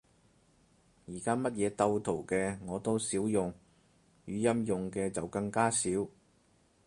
[1.05, 3.53] 而家乜嘢鬥圖嘅，我都少用，
[4.25, 6.07] 語音用嘅就更加少